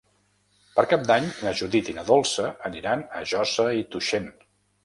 [0.77, 4.31] Per Cap d'Any na Judit i na Dolça aniran a Josa i Tuixén.